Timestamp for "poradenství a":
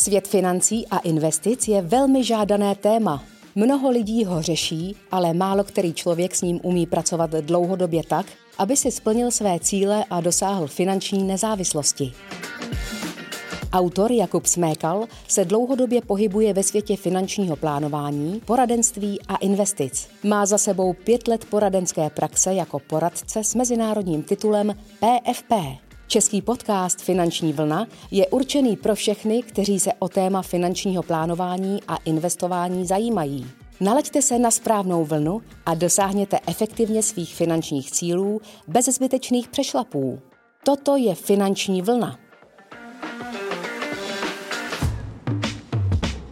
18.44-19.36